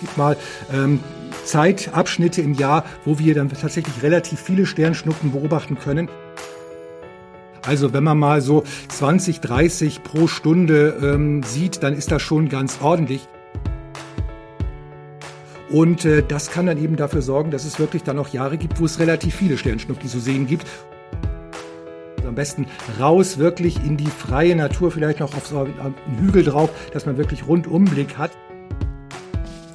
[0.00, 0.36] gibt mal
[0.72, 1.00] ähm,
[1.44, 6.08] Zeitabschnitte im Jahr, wo wir dann tatsächlich relativ viele Sternschnuppen beobachten können.
[7.66, 12.48] Also wenn man mal so 20, 30 pro Stunde ähm, sieht, dann ist das schon
[12.48, 13.28] ganz ordentlich.
[15.70, 18.80] Und äh, das kann dann eben dafür sorgen, dass es wirklich dann auch Jahre gibt,
[18.80, 20.66] wo es relativ viele Sternschnuppen zu sehen gibt.
[22.16, 22.66] Also am besten
[22.98, 27.18] raus wirklich in die freie Natur, vielleicht noch auf so einen Hügel drauf, dass man
[27.18, 28.32] wirklich Rundumblick hat.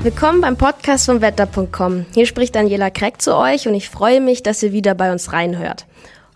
[0.06, 2.06] Willkommen beim Podcast von Wetter.com.
[2.14, 5.34] Hier spricht Daniela Kreck zu euch und ich freue mich, dass ihr wieder bei uns
[5.34, 5.88] reinhört.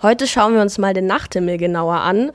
[0.02, 2.32] Heute schauen wir uns mal den Nachthimmel genauer an,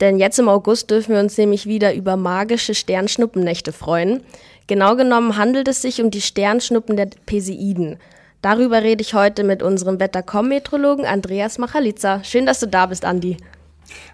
[0.00, 4.24] denn jetzt im August dürfen wir uns nämlich wieder über magische Sternschnuppennächte freuen.
[4.66, 7.98] Genau genommen handelt es sich um die Sternschnuppen der Perseiden.
[8.40, 12.24] Darüber rede ich heute mit unserem Wettercom-Metrologen Andreas Machalitza.
[12.24, 13.36] Schön, dass du da bist, Andi.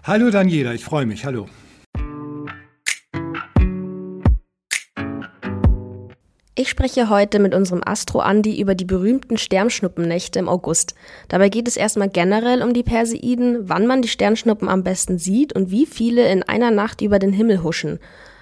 [0.03, 1.25] Hallo Daniela, ich freue mich.
[1.25, 1.47] Hallo.
[6.61, 10.93] Ich spreche heute mit unserem Astro Andi über die berühmten Sternschnuppennächte im August.
[11.29, 15.53] Dabei geht es erstmal generell um die Perseiden, wann man die Sternschnuppen am besten sieht
[15.53, 17.97] und wie viele in einer Nacht über den Himmel huschen.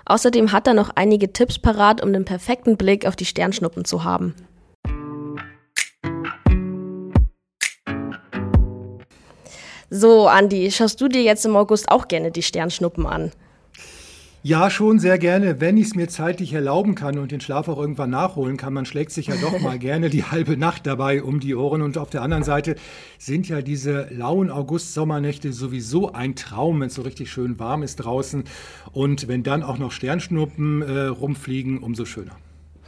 [0.08, 4.04] Außerdem hat er noch einige Tipps parat, um den perfekten Blick auf die Sternschnuppen zu
[4.04, 4.34] haben.
[9.92, 13.32] So, Andi, schaust du dir jetzt im August auch gerne die Sternschnuppen an?
[14.48, 17.78] Ja, schon sehr gerne, wenn ich es mir zeitlich erlauben kann und den Schlaf auch
[17.78, 18.72] irgendwann nachholen kann.
[18.72, 21.82] Man schlägt sich ja doch mal gerne die halbe Nacht dabei um die Ohren.
[21.82, 22.76] Und auf der anderen Seite
[23.18, 27.98] sind ja diese lauen August-Sommernächte sowieso ein Traum, wenn es so richtig schön warm ist
[27.98, 28.46] draußen.
[28.94, 32.38] Und wenn dann auch noch Sternschnuppen äh, rumfliegen, umso schöner.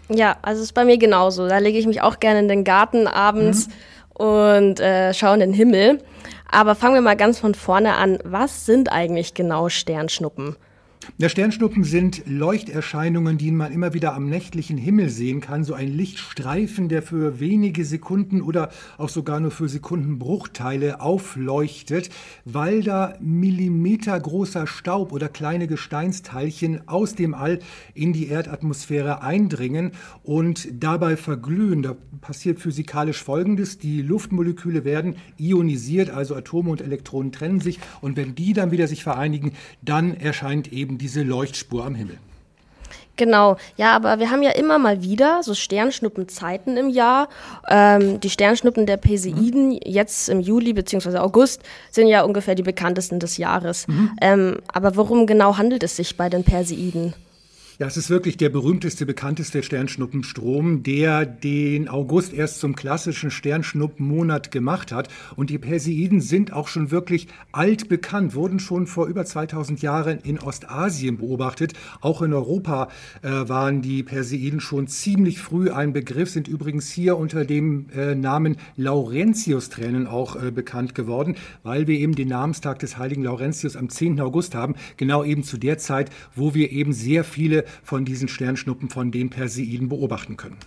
[0.07, 1.49] Ja, also ist bei mir genauso.
[1.49, 4.25] Da lege ich mich auch gerne in den Garten abends mhm.
[4.25, 5.99] und äh, schaue in den Himmel.
[6.49, 8.17] Aber fangen wir mal ganz von vorne an.
[8.23, 10.55] Was sind eigentlich genau Sternschnuppen?
[11.17, 15.63] Ja, Sternschnuppen sind Leuchterscheinungen, die man immer wieder am nächtlichen Himmel sehen kann.
[15.63, 22.09] So ein Lichtstreifen, der für wenige Sekunden oder auch sogar nur für Sekundenbruchteile aufleuchtet,
[22.45, 27.59] weil da millimetergroßer Staub oder kleine Gesteinsteilchen aus dem All
[27.93, 29.91] in die Erdatmosphäre eindringen
[30.23, 31.81] und dabei verglühen.
[31.81, 33.77] Da passiert physikalisch Folgendes.
[33.77, 37.79] Die Luftmoleküle werden ionisiert, also Atome und Elektronen trennen sich.
[37.99, 42.17] Und wenn die dann wieder sich vereinigen, dann erscheint eben diese Leuchtspur am Himmel.
[43.19, 47.27] Genau, ja, aber wir haben ja immer mal wieder so Sternschnuppenzeiten im Jahr.
[47.67, 49.79] Ähm, die Sternschnuppen der Perseiden mhm.
[49.83, 51.17] jetzt im Juli bzw.
[51.17, 51.61] August
[51.91, 53.89] sind ja ungefähr die bekanntesten des Jahres.
[53.89, 54.11] Mhm.
[54.21, 57.13] Ähm, aber worum genau handelt es sich bei den Perseiden?
[57.81, 64.51] Ja, es ist wirklich der berühmteste, bekannteste Sternschnuppenstrom, der den August erst zum klassischen Sternschnuppenmonat
[64.51, 65.07] gemacht hat.
[65.37, 70.19] Und die Perseiden sind auch schon wirklich alt bekannt, wurden schon vor über 2000 Jahren
[70.19, 71.71] in Ostasien beobachtet.
[72.01, 72.89] Auch in Europa
[73.21, 78.13] äh, waren die Perseiden schon ziemlich früh ein Begriff, sind übrigens hier unter dem äh,
[78.13, 83.87] Namen Laurentius-Tränen auch äh, bekannt geworden, weil wir eben den Namenstag des heiligen Laurentius am
[83.87, 84.19] 10.
[84.19, 88.89] August haben, genau eben zu der Zeit, wo wir eben sehr viele von diesen Sternschnuppen
[88.89, 90.57] von den Perseiden beobachten können.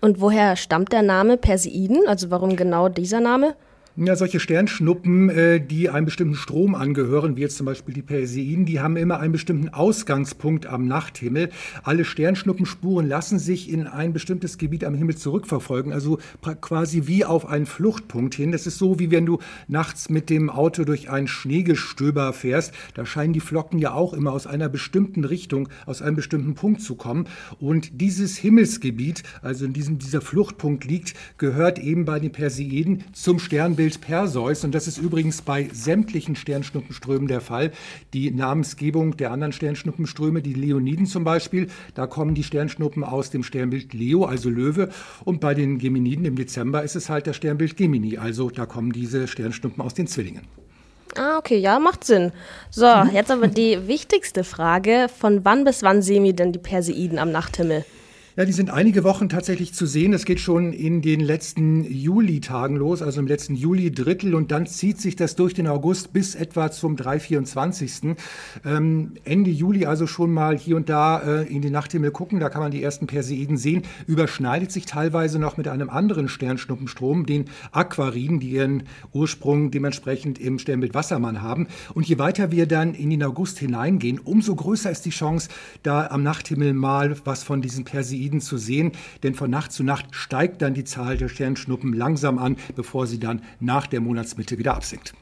[0.00, 2.06] Und woher stammt der Name Perseiden?
[2.06, 3.54] Also warum genau dieser Name?
[3.94, 8.64] Ja, solche Sternschnuppen, äh, die einem bestimmten Strom angehören, wie jetzt zum Beispiel die Perseiden,
[8.64, 11.50] die haben immer einen bestimmten Ausgangspunkt am Nachthimmel.
[11.82, 16.18] Alle Sternschnuppenspuren lassen sich in ein bestimmtes Gebiet am Himmel zurückverfolgen, also
[16.62, 18.50] quasi wie auf einen Fluchtpunkt hin.
[18.50, 22.72] Das ist so, wie wenn du nachts mit dem Auto durch ein Schneegestöber fährst.
[22.94, 26.80] Da scheinen die Flocken ja auch immer aus einer bestimmten Richtung, aus einem bestimmten Punkt
[26.80, 27.26] zu kommen.
[27.60, 33.38] Und dieses Himmelsgebiet, also in diesem dieser Fluchtpunkt liegt, gehört eben bei den Perseiden zum
[33.38, 34.64] Sternbild Sternbild Perseus.
[34.64, 37.72] Und das ist übrigens bei sämtlichen Sternschnuppenströmen der Fall.
[38.12, 43.42] Die Namensgebung der anderen Sternschnuppenströme, die Leoniden zum Beispiel, da kommen die Sternschnuppen aus dem
[43.42, 44.90] Sternbild Leo, also Löwe.
[45.24, 48.18] Und bei den Geminiden im Dezember ist es halt das Sternbild Gemini.
[48.18, 50.42] Also da kommen diese Sternschnuppen aus den Zwillingen.
[51.16, 52.32] Ah, okay, ja, macht Sinn.
[52.70, 53.10] So, mhm.
[53.12, 55.08] jetzt aber die wichtigste Frage.
[55.14, 57.84] Von wann bis wann sehen wir denn die Perseiden am Nachthimmel?
[58.34, 60.12] Ja, die sind einige Wochen tatsächlich zu sehen.
[60.12, 64.34] Das geht schon in den letzten Juli-Tagen los, also im letzten Juli-Drittel.
[64.34, 68.16] Und dann zieht sich das durch den August bis etwa zum 324.
[68.64, 72.40] Ähm, Ende Juli also schon mal hier und da äh, in den Nachthimmel gucken.
[72.40, 73.82] Da kann man die ersten Perseiden sehen.
[74.06, 80.58] Überschneidet sich teilweise noch mit einem anderen Sternschnuppenstrom, den Aquariden, die ihren Ursprung dementsprechend im
[80.58, 81.66] Sternbild Wassermann haben.
[81.92, 85.50] Und je weiter wir dann in den August hineingehen, umso größer ist die Chance,
[85.82, 88.92] da am Nachthimmel mal was von diesen Perseiden Perseiden zu sehen,
[89.22, 93.18] denn von Nacht zu Nacht steigt dann die Zahl der Sternschnuppen langsam an, bevor sie
[93.18, 95.12] dann nach der Monatsmitte wieder absinkt.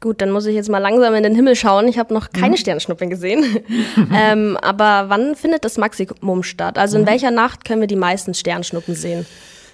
[0.00, 1.86] Gut, dann muss ich jetzt mal langsam in den Himmel schauen.
[1.86, 2.56] Ich habe noch keine mhm.
[2.56, 3.44] Sternschnuppen gesehen.
[4.14, 6.78] ähm, aber wann findet das Maximum statt?
[6.78, 7.08] Also in mhm.
[7.08, 9.26] welcher Nacht können wir die meisten Sternschnuppen sehen?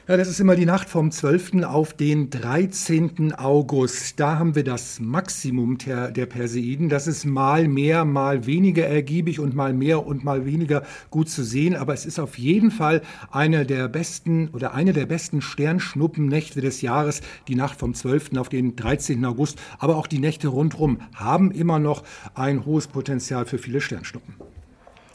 [0.08, 1.64] Ja, das ist immer die Nacht vom 12.
[1.64, 3.34] auf den 13.
[3.34, 4.20] August.
[4.20, 6.88] Da haben wir das Maximum der, der Perseiden.
[6.88, 11.42] Das ist mal mehr, mal weniger ergiebig und mal mehr und mal weniger gut zu
[11.42, 11.74] sehen.
[11.74, 16.82] Aber es ist auf jeden Fall eine der besten oder eine der besten Sternschnuppennächte des
[16.82, 17.20] Jahres.
[17.48, 18.36] Die Nacht vom 12.
[18.36, 19.24] auf den 13.
[19.24, 19.58] August.
[19.80, 24.36] Aber auch die Nächte rundherum haben immer noch ein hohes Potenzial für viele Sternschnuppen.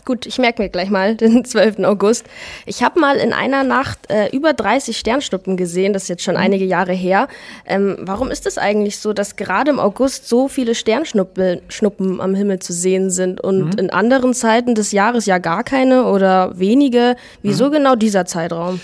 [0.04, 1.80] Gut, ich merke mir gleich mal den 12.
[1.80, 2.26] August.
[2.66, 6.36] Ich habe mal in einer Nacht äh, über 30 Sternschnuppen gesehen, das ist jetzt schon
[6.36, 6.42] mhm.
[6.42, 7.28] einige Jahre her.
[7.66, 12.60] Ähm, warum ist es eigentlich so, dass gerade im August so viele Sternschnuppen am Himmel
[12.60, 13.80] zu sehen sind und mhm.
[13.80, 17.16] in anderen Zeiten des Jahres ja gar keine oder wenige?
[17.42, 17.72] Wieso mhm.
[17.72, 18.80] genau dieser Zeitraum?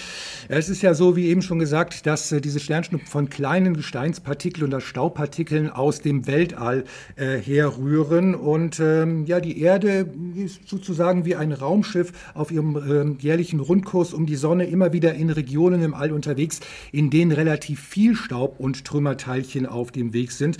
[0.49, 4.67] Es ist ja so, wie eben schon gesagt, dass äh, diese Sternschnuppen von kleinen Gesteinspartikeln
[4.67, 6.85] oder Staubpartikeln aus dem Weltall
[7.17, 8.33] äh, herrühren.
[8.33, 14.13] Und ähm, ja, die Erde ist sozusagen wie ein Raumschiff auf ihrem ähm, jährlichen Rundkurs
[14.13, 16.61] um die Sonne immer wieder in Regionen im All unterwegs,
[16.93, 20.57] in denen relativ viel Staub und Trümmerteilchen auf dem Weg sind.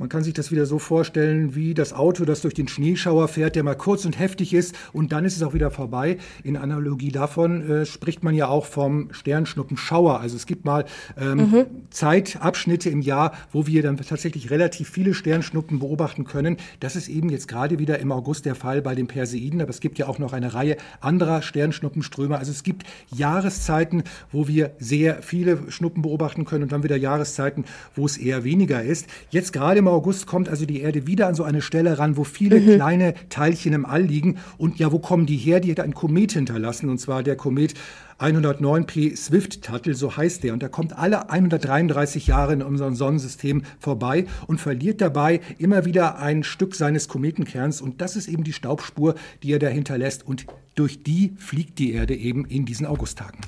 [0.00, 3.54] Man kann sich das wieder so vorstellen wie das Auto, das durch den Schneeschauer fährt,
[3.54, 6.16] der mal kurz und heftig ist und dann ist es auch wieder vorbei.
[6.42, 10.18] In Analogie davon äh, spricht man ja auch vom Sternschnuppenschauer.
[10.18, 10.86] Also es gibt mal
[11.20, 11.66] ähm, mhm.
[11.90, 16.56] Zeitabschnitte im Jahr, wo wir dann tatsächlich relativ viele Sternschnuppen beobachten können.
[16.80, 19.80] Das ist eben jetzt gerade wieder im August der Fall bei den Perseiden, aber es
[19.80, 22.38] gibt ja auch noch eine Reihe anderer Sternschnuppenströme.
[22.38, 27.66] Also es gibt Jahreszeiten, wo wir sehr viele Schnuppen beobachten können und dann wieder Jahreszeiten,
[27.94, 29.06] wo es eher weniger ist.
[29.28, 32.24] Jetzt gerade im August kommt also die Erde wieder an so eine Stelle ran, wo
[32.24, 32.74] viele mhm.
[32.76, 34.38] kleine Teilchen im All liegen.
[34.58, 35.60] Und ja, wo kommen die her?
[35.60, 37.74] Die hat einen Komet hinterlassen, und zwar der Komet
[38.18, 40.52] 109P Swift-Tuttle, so heißt der.
[40.52, 46.18] Und der kommt alle 133 Jahre in unserem Sonnensystem vorbei und verliert dabei immer wieder
[46.18, 47.80] ein Stück seines Kometenkerns.
[47.80, 50.26] Und das ist eben die Staubspur, die er da hinterlässt.
[50.26, 53.40] Und durch die fliegt die Erde eben in diesen Augusttagen.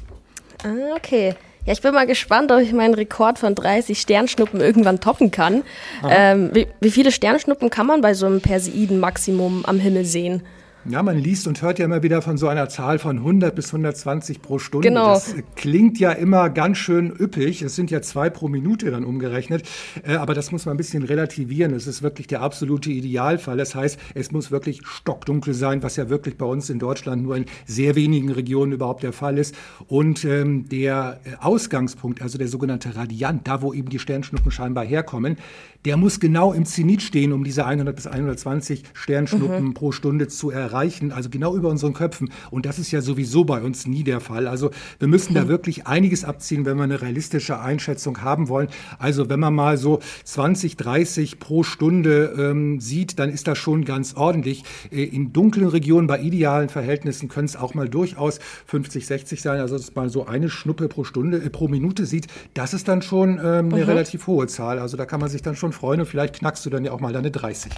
[0.65, 1.35] Ah, okay.
[1.65, 5.63] Ja, ich bin mal gespannt, ob ich meinen Rekord von 30 Sternschnuppen irgendwann toppen kann.
[6.09, 10.43] Ähm, wie, wie, viele Sternschnuppen kann man bei so einem Perseiden-Maximum am Himmel sehen?
[10.85, 13.69] Ja, man liest und hört ja immer wieder von so einer Zahl von 100 bis
[13.69, 14.89] 120 pro Stunde.
[14.89, 15.15] Genau.
[15.15, 17.63] Das klingt ja immer ganz schön üppig.
[17.63, 19.63] Es sind ja zwei pro Minute dann umgerechnet.
[20.05, 21.73] Äh, aber das muss man ein bisschen relativieren.
[21.73, 23.57] Es ist wirklich der absolute Idealfall.
[23.57, 27.37] Das heißt, es muss wirklich stockdunkel sein, was ja wirklich bei uns in Deutschland nur
[27.37, 29.55] in sehr wenigen Regionen überhaupt der Fall ist.
[29.87, 35.37] Und ähm, der Ausgangspunkt, also der sogenannte Radiant, da wo eben die Sternschnuppen scheinbar herkommen,
[35.85, 39.75] der muss genau im Zenit stehen, um diese 100 bis 120 Sternschnuppen mhm.
[39.75, 42.31] pro Stunde zu erreichen, also genau über unseren Köpfen.
[42.51, 44.47] Und das ist ja sowieso bei uns nie der Fall.
[44.47, 48.69] Also wir müssen da wirklich einiges abziehen, wenn wir eine realistische Einschätzung haben wollen.
[48.99, 53.85] Also wenn man mal so 20, 30 pro Stunde ähm, sieht, dann ist das schon
[53.85, 54.65] ganz ordentlich.
[54.91, 59.61] Äh, in dunklen Regionen bei idealen Verhältnissen können es auch mal durchaus 50, 60 sein.
[59.61, 63.03] Also dass man so eine Schnuppe pro Stunde, äh, pro Minute sieht, das ist dann
[63.03, 63.83] schon ähm, eine mhm.
[63.83, 64.79] relativ hohe Zahl.
[64.79, 67.01] Also da kann man sich dann schon freuen und vielleicht knackst du dann ja auch
[67.01, 67.73] mal deine 30.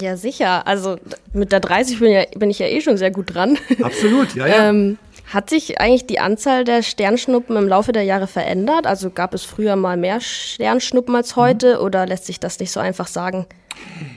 [0.00, 0.66] Ja, sicher.
[0.66, 0.98] Also
[1.32, 3.58] mit der 30 bin, ja, bin ich ja eh schon sehr gut dran.
[3.82, 4.68] Absolut, ja, ja.
[4.68, 4.98] ähm,
[5.32, 8.86] hat sich eigentlich die Anzahl der Sternschnuppen im Laufe der Jahre verändert?
[8.86, 11.84] Also gab es früher mal mehr Sternschnuppen als heute mhm.
[11.84, 13.46] oder lässt sich das nicht so einfach sagen?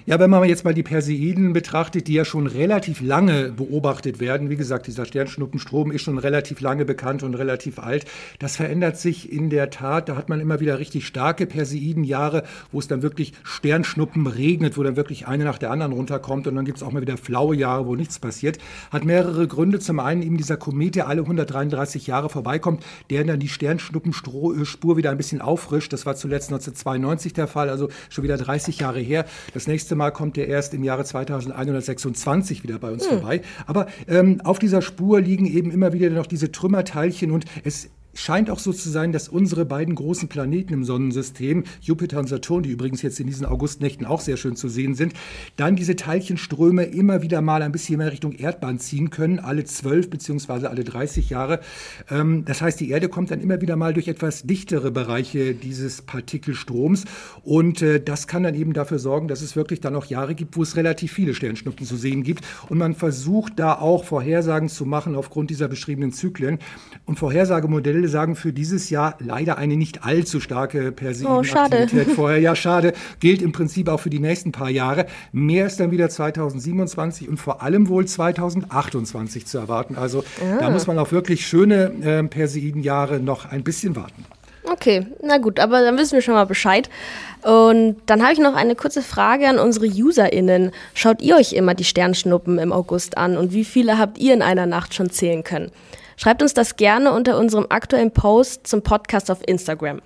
[0.06, 4.50] Ja, wenn man jetzt mal die Perseiden betrachtet, die ja schon relativ lange beobachtet werden,
[4.50, 8.06] wie gesagt, dieser Sternschnuppenstrom ist schon relativ lange bekannt und relativ alt.
[8.40, 10.10] Das verändert sich in der Tat.
[10.10, 14.84] Da hat man immer wieder richtig starke Perseidenjahre, wo es dann wirklich Sternschnuppen regnet, wo
[14.84, 16.48] dann wirklich eine nach der anderen runterkommt.
[16.48, 18.58] Und dann gibt es auch mal wieder flaue Jahre, wo nichts passiert.
[18.92, 19.80] Hat mehrere Gründe.
[19.80, 25.12] Zum einen eben dieser Komet, der alle 133 Jahre vorbeikommt, der dann die Sternschnuppenspur wieder
[25.12, 25.94] ein bisschen auffrischt.
[25.94, 29.26] Das war zuletzt 1992 der Fall, also schon wieder 30 Jahre her.
[29.54, 33.20] Das nächste Mal kommt er erst im Jahre 2126 wieder bei uns hm.
[33.20, 33.42] vorbei.
[33.66, 38.50] Aber ähm, auf dieser Spur liegen eben immer wieder noch diese Trümmerteilchen und es scheint
[38.50, 42.72] auch so zu sein, dass unsere beiden großen Planeten im Sonnensystem, Jupiter und Saturn, die
[42.72, 45.14] übrigens jetzt in diesen Augustnächten auch sehr schön zu sehen sind,
[45.56, 50.10] dann diese Teilchenströme immer wieder mal ein bisschen mehr Richtung Erdbahn ziehen können, alle zwölf
[50.10, 51.60] beziehungsweise alle 30 Jahre.
[52.10, 56.02] Ähm, das heißt, die Erde kommt dann immer wieder mal durch etwas dichtere Bereiche dieses
[56.02, 57.06] Partikelstroms
[57.44, 60.58] und äh, das kann dann eben dafür sorgen, dass es wirklich dann auch Jahre gibt,
[60.58, 64.86] wo es relativ viele Sternschnuppen zu sehen gibt und man versucht da auch Vorhersagen zu
[64.86, 66.58] machen aufgrund dieser beschriebenen Zyklen
[67.06, 72.40] und Vorhersagemodelle Quelle sagen, für dieses Jahr leider eine nicht allzu starke Perseidenaktivität oh, vorher.
[72.40, 72.94] Ja, schade.
[73.20, 75.08] Gilt im Prinzip auch für die nächsten paar Jahre.
[75.32, 79.96] Mehr ist dann wieder 2027 und vor allem wohl 2028 zu erwarten.
[79.96, 80.58] Also ah.
[80.60, 84.26] da muss man auf wirklich schöne äh, Perseidenjahre noch ein bisschen warten.
[84.64, 86.90] Okay, na gut, aber dann wissen wir schon mal Bescheid.
[87.42, 90.72] Und dann habe ich noch eine kurze Frage an unsere UserInnen.
[90.94, 94.42] Schaut ihr euch immer die Sternschnuppen im August an und wie viele habt ihr in
[94.42, 95.72] einer Nacht schon zählen können?
[96.18, 100.02] Schreibt uns das gerne unter unserem aktuellen Post zum Podcast auf Instagram.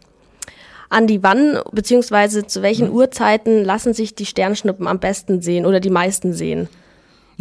[0.90, 2.46] Andi, wann bzw.
[2.46, 2.96] zu welchen mhm.
[2.96, 6.68] Uhrzeiten lassen sich die Sternschnuppen am besten sehen oder die meisten sehen?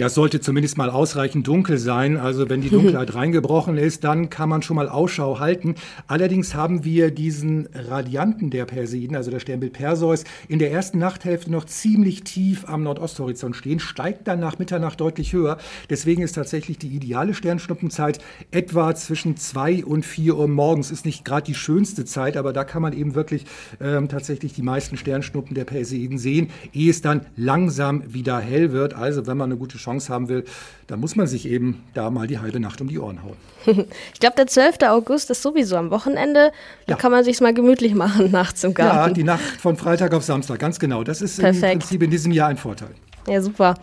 [0.00, 2.16] Ja, es sollte zumindest mal ausreichend dunkel sein.
[2.16, 5.74] Also wenn die Dunkelheit reingebrochen ist, dann kann man schon mal Ausschau halten.
[6.06, 11.52] Allerdings haben wir diesen Radianten der Perseiden, also der Sternbild Perseus, in der ersten Nachthälfte
[11.52, 15.58] noch ziemlich tief am Nordosthorizont stehen, steigt dann nach Mitternacht deutlich höher.
[15.90, 18.20] Deswegen ist tatsächlich die ideale Sternschnuppenzeit
[18.52, 20.90] etwa zwischen zwei und vier Uhr morgens.
[20.90, 23.44] Ist nicht gerade die schönste Zeit, aber da kann man eben wirklich
[23.82, 28.94] ähm, tatsächlich die meisten Sternschnuppen der Perseiden sehen, ehe es dann langsam wieder hell wird.
[28.94, 30.44] Also wenn man eine gute Chance Chance haben will,
[30.86, 33.36] dann muss man sich eben da mal die halbe Nacht um die Ohren hauen.
[34.14, 34.78] ich glaube, der 12.
[34.82, 36.52] August ist sowieso am Wochenende.
[36.86, 36.96] Da ja.
[36.96, 38.96] kann man sich mal gemütlich machen nachts im Garten.
[38.96, 41.04] Ja, die Nacht von Freitag auf Samstag, ganz genau.
[41.04, 41.72] Das ist Perfekt.
[41.72, 42.90] im Prinzip in diesem Jahr ein Vorteil.
[43.26, 43.74] Ja, super.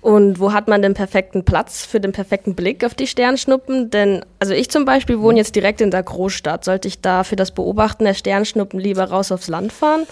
[0.00, 3.90] Und wo hat man den perfekten Platz für den perfekten Blick auf die Sternschnuppen?
[3.90, 6.64] Denn, also ich zum Beispiel wohne jetzt direkt in der Großstadt.
[6.64, 10.06] Sollte ich da für das Beobachten der Sternschnuppen lieber raus aufs Land fahren?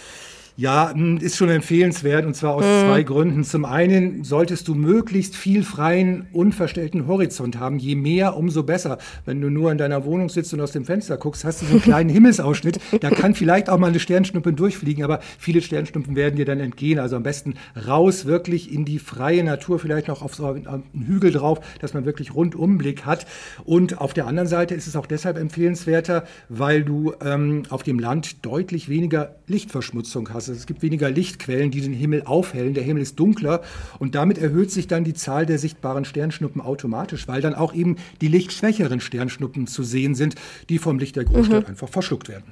[0.56, 2.87] Ja, hm, ist schon empfehlenswert und zwar aus mhm.
[2.87, 3.44] zwei Gründen.
[3.44, 7.78] Zum einen solltest du möglichst viel freien, unverstellten Horizont haben.
[7.78, 8.99] Je mehr, umso besser.
[9.25, 11.73] Wenn du nur in deiner Wohnung sitzt und aus dem Fenster guckst, hast du so
[11.73, 12.80] einen kleinen Himmelsausschnitt.
[13.00, 16.99] Da kann vielleicht auch mal eine Sternschnuppe durchfliegen, aber viele Sternschnuppen werden dir dann entgehen.
[16.99, 17.54] Also am besten
[17.87, 22.04] raus wirklich in die freie Natur, vielleicht noch auf so einen Hügel drauf, dass man
[22.04, 23.26] wirklich Rundumblick hat.
[23.64, 27.99] Und auf der anderen Seite ist es auch deshalb empfehlenswerter, weil du ähm, auf dem
[27.99, 30.41] Land deutlich weniger Lichtverschmutzung hast.
[30.49, 32.75] Also es gibt weniger Lichtquellen, die den Himmel aufhellen.
[32.75, 33.62] Der Himmel ist dunkler
[33.99, 37.96] und damit erhöht sich dann die Zahl der sichtbaren Sternschnuppen automatisch, weil dann auch eben
[38.20, 40.34] die lichtschwächeren Sternschnuppen zu sehen sind,
[40.68, 41.70] die vom Licht der Großstadt mhm.
[41.70, 42.44] einfach verschluckt werden.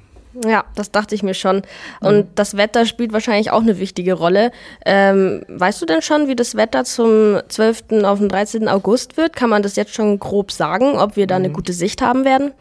[0.44, 1.62] Ja, das dachte ich mir schon.
[2.00, 2.28] Und mhm.
[2.37, 4.52] das Wetter spielt wahrscheinlich auch eine wichtige Rolle.
[4.87, 8.04] Ähm, weißt du denn schon, wie das Wetter zum 12.
[8.04, 8.68] auf den 13.
[8.68, 9.35] August wird?
[9.35, 11.54] Kann man das jetzt schon grob sagen, ob wir da eine mhm.
[11.54, 12.52] gute Sicht haben werden?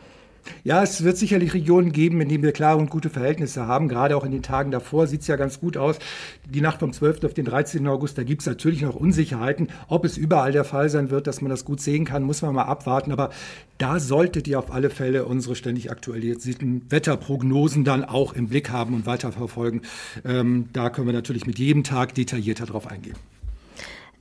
[0.64, 3.88] Ja, es wird sicherlich Regionen geben, in denen wir klare und gute Verhältnisse haben.
[3.88, 5.98] Gerade auch in den Tagen davor sieht es ja ganz gut aus.
[6.46, 7.24] Die Nacht vom 12.
[7.24, 7.88] auf den 13.
[7.88, 9.70] August, da gibt es natürlich noch Unsicherheiten.
[9.88, 12.54] Ob es überall der Fall sein wird, dass man das gut sehen kann, muss man
[12.54, 13.12] mal abwarten.
[13.12, 13.30] Aber
[13.78, 18.94] da solltet ihr auf alle Fälle unsere ständig aktualisierten Wetterprognosen dann auch im Blick haben
[18.94, 19.82] und weiterverfolgen.
[20.26, 23.16] Ähm, da können wir natürlich mit jedem Tag detaillierter drauf eingehen.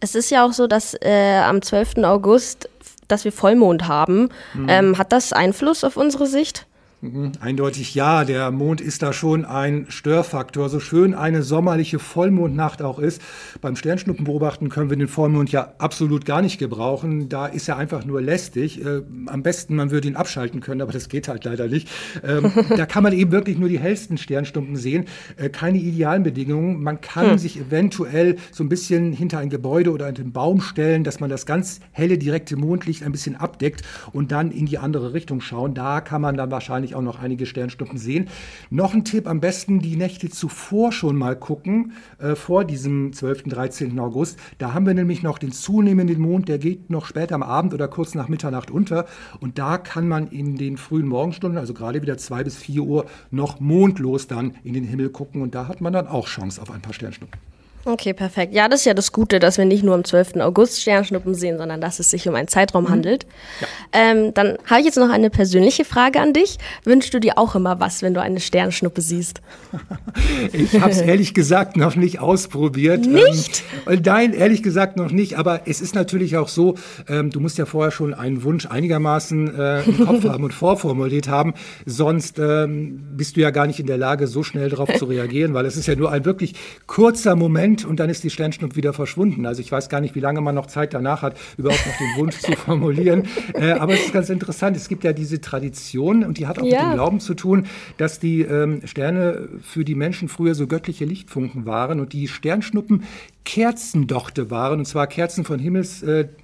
[0.01, 1.99] Es ist ja auch so, dass äh, am 12.
[2.05, 2.69] August
[3.09, 4.29] dass wir Vollmond haben.
[4.55, 4.67] Mhm.
[4.69, 6.68] Ähm, hat das Einfluss auf unsere Sicht?
[7.01, 10.69] Mhm, eindeutig ja, der Mond ist da schon ein Störfaktor.
[10.69, 13.23] So schön eine sommerliche Vollmondnacht auch ist,
[13.61, 17.29] beim Sternschnuppenbeobachten können wir den Vollmond ja absolut gar nicht gebrauchen.
[17.29, 18.85] Da ist er einfach nur lästig.
[18.85, 21.89] Äh, am besten, man würde ihn abschalten können, aber das geht halt leider nicht.
[22.25, 25.05] Ähm, da kann man eben wirklich nur die hellsten Sternschnuppen sehen.
[25.37, 26.83] Äh, keine idealen Bedingungen.
[26.83, 27.39] Man kann hm.
[27.39, 31.47] sich eventuell so ein bisschen hinter ein Gebäude oder einen Baum stellen, dass man das
[31.47, 35.75] ganz helle, direkte Mondlicht ein bisschen abdeckt und dann in die andere Richtung schauen.
[35.75, 38.29] Da kann man dann wahrscheinlich wahrscheinlich auch noch einige Sternschnuppen sehen.
[38.71, 43.45] Noch ein Tipp, am besten die Nächte zuvor schon mal gucken, äh, vor diesem 12.
[43.45, 43.99] 13.
[43.99, 44.39] August.
[44.59, 47.89] Da haben wir nämlich noch den zunehmenden Mond, der geht noch später am Abend oder
[47.89, 49.07] kurz nach Mitternacht unter.
[49.41, 53.07] Und da kann man in den frühen Morgenstunden, also gerade wieder 2 bis 4 Uhr,
[53.31, 55.43] noch mondlos dann in den Himmel gucken.
[55.43, 57.58] Und da hat man dann auch Chance auf ein paar Sternschnuppen.
[57.85, 58.53] Okay, perfekt.
[58.53, 60.37] Ja, das ist ja das Gute, dass wir nicht nur am 12.
[60.37, 62.89] August Sternschnuppen sehen, sondern dass es sich um einen Zeitraum mhm.
[62.91, 63.27] handelt.
[63.61, 63.67] Ja.
[63.93, 66.59] Ähm, dann habe ich jetzt noch eine persönliche Frage an dich.
[66.85, 69.41] Wünschst du dir auch immer was, wenn du eine Sternschnuppe siehst?
[70.53, 73.07] ich habe es ehrlich gesagt noch nicht ausprobiert.
[73.07, 73.63] Nicht?
[73.89, 75.39] Ähm, nein, ehrlich gesagt noch nicht.
[75.39, 76.75] Aber es ist natürlich auch so,
[77.09, 81.29] ähm, du musst ja vorher schon einen Wunsch einigermaßen äh, im Kopf haben und vorformuliert
[81.29, 81.55] haben.
[81.87, 85.55] Sonst ähm, bist du ja gar nicht in der Lage, so schnell darauf zu reagieren,
[85.55, 86.55] weil es ist ja nur ein wirklich
[86.87, 89.47] kurzer Moment Moment und dann ist die Sternschnuppe wieder verschwunden.
[89.47, 92.17] Also ich weiß gar nicht, wie lange man noch Zeit danach hat, überhaupt noch den
[92.17, 93.25] Wunsch zu formulieren.
[93.55, 94.77] Äh, aber es ist ganz interessant.
[94.77, 96.83] Es gibt ja diese Tradition und die hat auch ja.
[96.83, 97.67] mit dem Glauben zu tun,
[97.97, 103.05] dass die ähm, Sterne für die Menschen früher so göttliche Lichtfunken waren und die Sternschnuppen
[103.45, 106.37] Kerzendochte waren, und zwar Kerzen von Himmelskerzen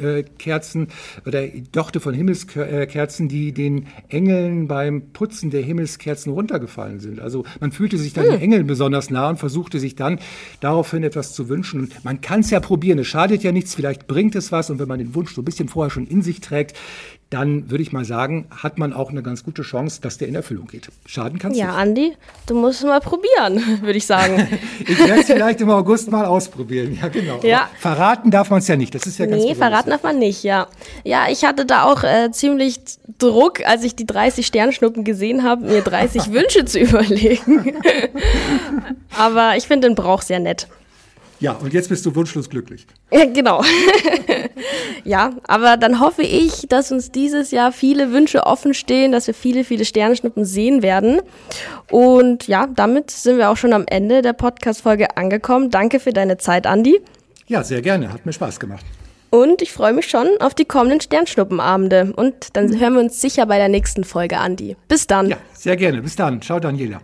[0.00, 7.20] äh, äh, oder Dochte von Himmelskerzen, die den Engeln beim Putzen der Himmelskerzen runtergefallen sind.
[7.20, 8.32] Also man fühlte sich dann hm.
[8.32, 10.18] den Engeln besonders nah und versuchte sich dann
[10.58, 11.80] daraufhin etwas zu wünschen.
[11.80, 14.80] Und man kann es ja probieren, es schadet ja nichts, vielleicht bringt es was und
[14.80, 16.74] wenn man den Wunsch so ein bisschen vorher schon in sich trägt,
[17.30, 20.34] dann würde ich mal sagen, hat man auch eine ganz gute Chance, dass der in
[20.34, 20.90] Erfüllung geht.
[21.06, 21.74] Schaden kann es ja, nicht.
[21.74, 22.12] Ja, Andi,
[22.46, 24.48] du musst es mal probieren, würde ich sagen.
[24.80, 27.40] ich werde es vielleicht im August mal aus ausprobieren, ja genau.
[27.42, 27.68] Ja.
[27.78, 30.42] verraten darf man es ja nicht, das ist ja ganz Nee, verraten darf man nicht,
[30.42, 30.66] ja.
[31.04, 32.80] Ja, ich hatte da auch äh, ziemlich
[33.18, 37.74] Druck, als ich die 30 Sternschnuppen gesehen habe, mir 30 Wünsche zu überlegen.
[39.18, 40.66] Aber ich finde den Brauch sehr nett.
[41.40, 42.86] Ja, und jetzt bist du wunschlos glücklich.
[43.12, 43.64] Ja, genau.
[45.04, 49.34] ja, aber dann hoffe ich, dass uns dieses Jahr viele Wünsche offen stehen, dass wir
[49.34, 51.20] viele, viele Sternschnuppen sehen werden.
[51.90, 55.70] Und ja, damit sind wir auch schon am Ende der Podcast-Folge angekommen.
[55.70, 57.00] Danke für deine Zeit, Andi.
[57.48, 58.12] Ja, sehr gerne.
[58.12, 58.84] Hat mir Spaß gemacht.
[59.30, 62.12] Und ich freue mich schon auf die kommenden Sternschnuppenabende.
[62.14, 64.76] Und dann hören wir uns sicher bei der nächsten Folge, Andi.
[64.88, 65.30] Bis dann.
[65.30, 66.02] Ja, sehr gerne.
[66.02, 66.42] Bis dann.
[66.42, 67.00] Ciao, Daniela.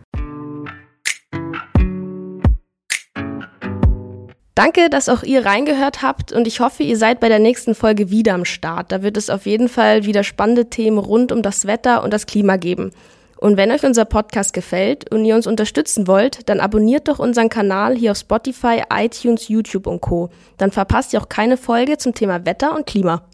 [4.56, 8.08] Danke, dass auch ihr reingehört habt und ich hoffe, ihr seid bei der nächsten Folge
[8.08, 8.90] wieder am Start.
[8.90, 12.24] Da wird es auf jeden Fall wieder spannende Themen rund um das Wetter und das
[12.24, 12.90] Klima geben.
[13.36, 17.50] Und wenn euch unser Podcast gefällt und ihr uns unterstützen wollt, dann abonniert doch unseren
[17.50, 20.30] Kanal hier auf Spotify, iTunes, YouTube und Co.
[20.56, 23.26] Dann verpasst ihr auch keine Folge zum Thema Wetter und Klima.